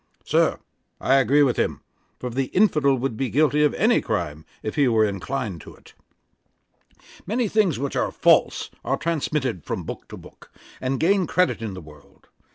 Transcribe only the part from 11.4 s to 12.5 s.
in the world.